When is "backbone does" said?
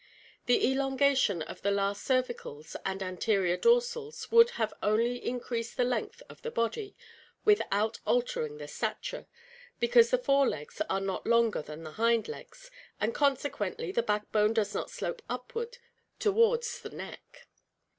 14.01-14.73